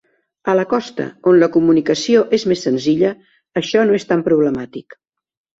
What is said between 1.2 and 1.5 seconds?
on la